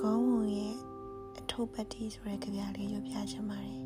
[0.00, 0.76] ခေါင်းဝင်ရဲ့
[1.38, 3.78] အထုပ်ပတ်တီဆိုတဲ့ကြပြလေးရွပြချင်ပါတယ်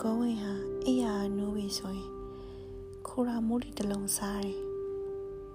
[0.00, 0.52] ခေါင်းဝင်ဟာ
[0.84, 2.10] အိယာနိုးပြီဆိုရင်
[3.06, 4.58] ခိုရာမိုးလီတစ်လုံးစားတယ်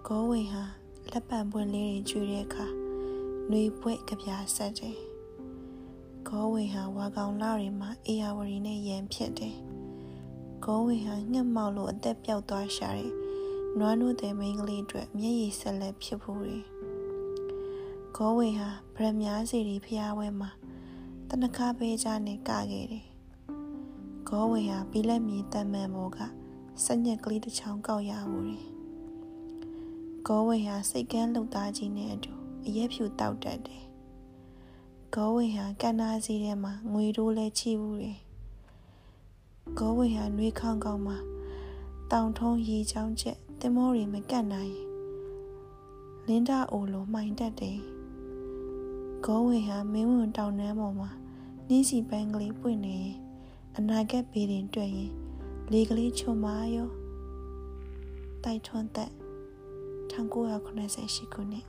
[0.08, 0.64] ခေါင်းဝင်ဟာ
[1.12, 2.68] လက်ပံပွင့်လေးတွေကျွေးတဲ့အခါ
[3.50, 4.98] နှွေပွက်ကြပြဆက်တယ်
[6.28, 9.56] ခေါဝင်ဟာဝါကောင်လာတွေမှာအေယာဝရီနဲ့ရန်ဖြစ်တယ်။
[10.64, 13.14] ခေါဝင်ဟာငှက်မောက်လို့အသက်ပြောက်သွားရှာတယ်။
[13.80, 16.64] နွားနိုးတဲ့မိန်းကလေးအတွက်မျက်ရည်ဆက်လက်ဖြစ်ဖို့တယ်။
[18.16, 20.50] ခေါဝင်ဟာဗရမ ्या စီရီဖျားဝဲမှာ
[21.30, 23.06] တနခါပေးချနဲ့ကခဲ့တယ်။
[24.28, 26.20] ခေါဝင်ဟာဘီလက်မြေတမ်းမှန်ဘောက
[26.86, 28.66] စညက်ကလေးတစ်ချောင်းကောက်ရဖို့တယ်။
[30.28, 32.34] ခေါဝင်ဟာစိတ်ကန်းလှုပ်သားကြီးနဲ့အတူ
[32.66, 33.84] အရက်ဖြူတောက်တတ်တယ်
[35.14, 38.20] ဂေါဝေဟာကန္နာစီထဲမှာငွေတိုးလဲချိဘူးတယ်
[39.78, 41.18] ဂေါဝေဟာနှွေးခေါင်းကောင်းမှာ
[42.12, 44.76] တောင်ထုံးရေချောင်းချက် တင်မောတွေမကတ်နိုင်
[46.28, 47.80] လင်းတာအိုလိုမှိုင်တက်တယ်
[49.26, 51.10] ဂေါဝေဟာမင်းဝင်တောင်နှမ်းပေါ်မှာ
[51.68, 53.16] နှင်းစီပန်းကလေးပွင့်နေရင်
[53.78, 55.12] အနာဂတ်ဘေးတင်တွေ့ရင်
[55.72, 56.90] လေကလေးချွန်မာရော
[58.44, 59.12] တိုက်ထွန်းသက်
[60.12, 61.66] 1988ခုနှစ်